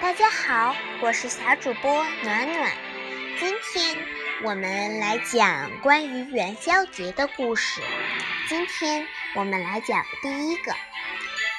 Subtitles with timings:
[0.00, 2.72] 大家好，我是小主播暖暖。
[3.38, 3.96] 今天
[4.42, 7.82] 我们来讲关于元宵节的故事。
[8.48, 10.72] 今天我们来讲第一个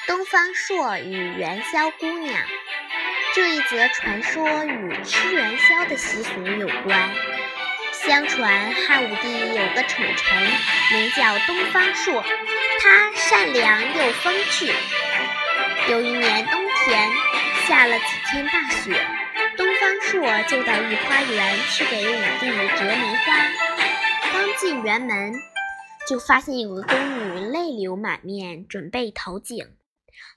[0.07, 2.35] 东方朔与元宵姑娘。
[3.35, 7.11] 这一则传说与吃元宵的习俗有关。
[7.91, 10.43] 相传汉武帝有个宠臣，
[10.91, 12.23] 名叫东方朔，
[12.81, 14.73] 他善良又风趣。
[15.89, 17.09] 有一年冬天，
[17.71, 18.91] 下了几天大雪，
[19.55, 23.33] 东方朔就到御花园去给武帝折梅花。
[24.33, 25.33] 刚进园门，
[26.05, 29.65] 就发现有个宫女泪流满面，准备投井。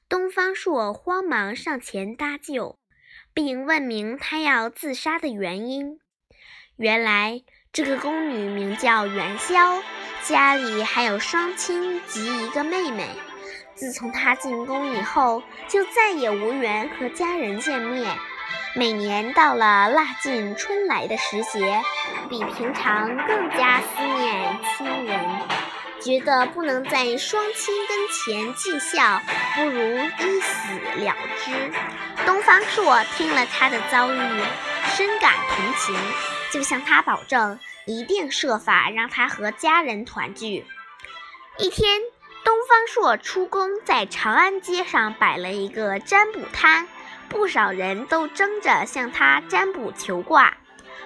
[0.09, 2.79] 东方朔慌忙上前搭救，
[3.35, 5.98] 并问明她要自杀的原因。
[6.77, 9.83] 原来这个宫女名叫元宵，
[10.23, 13.09] 家里还有双亲及一个妹妹。
[13.75, 18.17] 自从他进宫以后，就再也无缘和家人见面。
[18.77, 21.83] 每年到了腊尽春来的时节，
[22.28, 25.20] 比平常更加思念亲人，
[26.00, 29.20] 觉得不能在双亲跟前尽孝，
[29.55, 31.72] 不如一死了之。
[32.27, 34.19] 东方朔听了他的遭遇，
[34.97, 35.97] 深感同情，
[36.52, 40.64] 就向他保证，一定设法让他和家人团聚。
[41.58, 42.00] 一天。
[42.45, 46.86] 东方朔出宫，在长安街上摆了一个占卜摊，
[47.28, 50.55] 不少人都争着向他占卜求卦。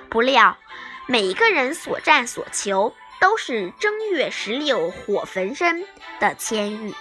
[0.09, 0.59] 不料，
[1.07, 5.87] 每一个人所占所求都是正月十六火焚身
[6.19, 6.93] 的签语。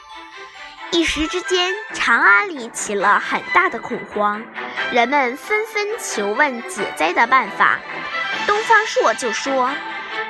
[0.92, 4.46] 一时之间，长安里起了很大的恐慌，
[4.92, 7.80] 人们纷纷求问解灾的办法。
[8.46, 9.72] 东方朔就说。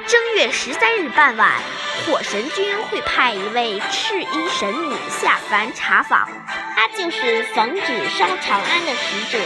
[0.07, 1.61] 正月十三日傍晚，
[2.05, 6.29] 火神君会派一位赤衣神女下凡查访，
[6.75, 9.43] 她就是奉旨烧长安的使者。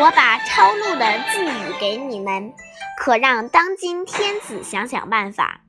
[0.00, 2.52] 我把抄录的寄语给你们，
[2.98, 5.60] 可让当今天子想想办法。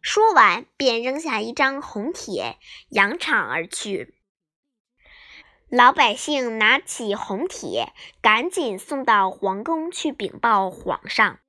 [0.00, 2.58] 说完，便扔下一张红帖，
[2.90, 4.14] 扬长而去。
[5.68, 11.40] 老百姓拿起红帖，赶紧送到皇宫去禀报皇上。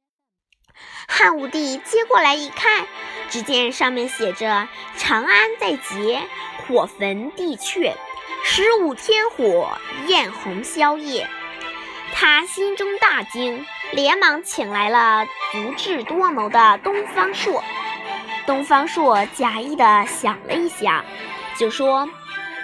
[1.08, 2.86] 汉武帝接过来一看，
[3.30, 4.68] 只见上面写着
[4.98, 6.22] “长安在劫，
[6.58, 7.94] 火焚地阙，
[8.44, 9.78] 十五天火，
[10.08, 11.30] 焰红宵夜”。
[12.14, 17.64] 他心中大惊，连忙请来了足智多谋的东方朔。
[18.46, 21.04] 东方朔假意的想了一想，
[21.58, 22.08] 就说：“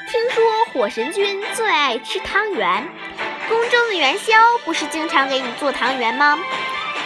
[0.10, 2.88] 听说火神君最爱吃汤圆，
[3.50, 6.40] 宫中的元宵不是经常给你做汤圆吗？”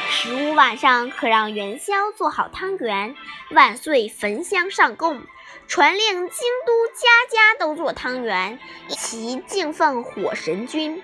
[0.09, 3.15] 十五晚上可让元宵做好汤圆，
[3.51, 5.21] 万岁焚香上供，
[5.67, 8.57] 传令京都家家都做汤圆，
[8.87, 11.03] 一起敬奉火神君。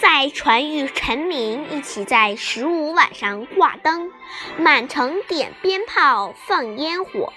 [0.00, 4.10] 再传谕臣民，一起在十五晚上挂灯，
[4.58, 7.32] 满城点鞭炮、放烟火，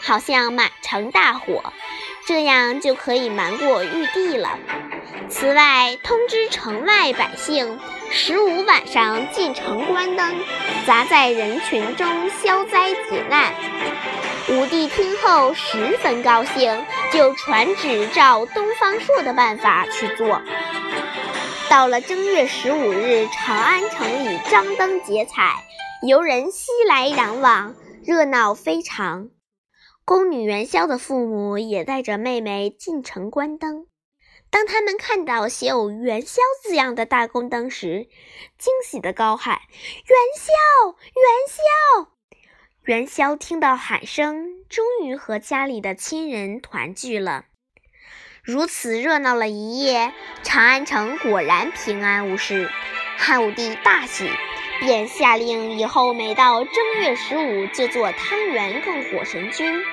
[0.00, 1.72] 好像满城大火，
[2.26, 4.58] 这样就可以瞒过玉帝了。
[5.28, 7.78] 此外，通知城外百姓。
[8.10, 10.34] 十五晚上进城关灯，
[10.86, 13.52] 砸在人群中消灾解难。
[14.50, 20.40] 武帝听后十分高兴，就传旨照东方朔的办法去做。
[21.68, 25.64] 到了正月十五日，长安城里张灯结彩，
[26.06, 29.28] 游人熙来攘往，热闹非常。
[30.06, 33.87] 宫女元宵的父母也带着妹妹进城关灯。
[34.50, 38.08] 当他们看到写有“元宵”字样的大宫灯时，
[38.58, 39.60] 惊喜地高喊
[40.06, 40.52] ：“元宵，
[41.14, 42.10] 元宵！”
[42.84, 47.44] 元宵听到喊声，终于和家里的亲人团聚了。
[48.42, 52.70] 如此热闹了一夜，长安城果然平安无事。
[53.18, 54.30] 汉武帝大喜，
[54.80, 59.84] 便下令以后每到正月十五就做汤圆供火神君。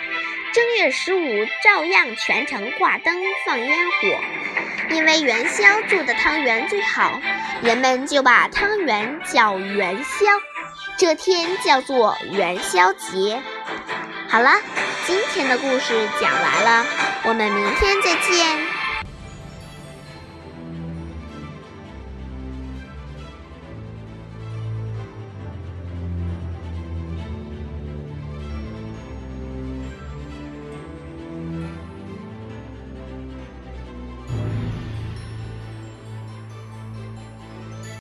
[0.56, 3.14] 正月十五照样全城挂灯
[3.46, 4.18] 放烟火，
[4.90, 7.20] 因为元宵做的汤圆最好，
[7.62, 10.32] 人们就把汤圆叫元宵，
[10.98, 13.42] 这天叫做元宵节。
[14.30, 14.54] 好了，
[15.06, 16.86] 今天的故事讲完了，
[17.26, 18.75] 我们明天再见。